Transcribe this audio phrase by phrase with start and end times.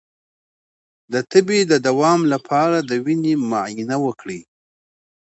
[1.11, 4.41] د تبې د دوام لپاره د وینې معاینه وکړئ